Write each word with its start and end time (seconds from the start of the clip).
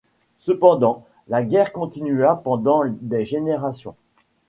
Cependant, 0.39 1.05
la 1.27 1.43
guerre 1.43 1.71
continua 1.71 2.35
pendant 2.35 2.81
des 2.89 3.23
générations. 3.23 3.93